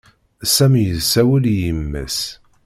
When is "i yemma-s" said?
1.53-2.17